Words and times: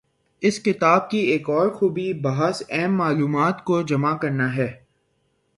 اس 0.41 0.59
کتاب 0.63 1.09
کی 1.09 1.17
ایک 1.17 1.49
اور 1.49 1.69
خوبی 1.69 2.13
بعض 2.13 2.63
اہم 2.69 2.95
معلومات 2.95 3.63
کو 3.63 3.81
جمع 3.81 4.17
کرنا 4.17 4.55
ہے۔ 4.55 4.71